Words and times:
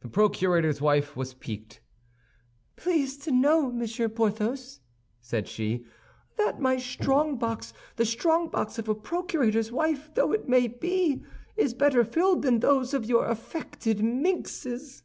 The 0.00 0.08
procurator's 0.08 0.82
wife 0.82 1.16
was 1.16 1.32
piqued. 1.32 1.80
"Please 2.76 3.16
to 3.20 3.30
know, 3.30 3.72
Monsieur 3.72 4.06
Porthos," 4.06 4.80
said 5.22 5.48
she, 5.48 5.86
"that 6.36 6.60
my 6.60 6.76
strongbox, 6.76 7.72
the 7.96 8.04
strongbox 8.04 8.78
of 8.78 8.86
a 8.86 8.94
procurator's 8.94 9.72
wife 9.72 10.10
though 10.12 10.32
it 10.32 10.46
may 10.46 10.68
be, 10.68 11.24
is 11.56 11.72
better 11.72 12.04
filled 12.04 12.42
than 12.42 12.60
those 12.60 12.92
of 12.92 13.06
your 13.06 13.24
affected 13.24 14.02
minxes." 14.04 15.02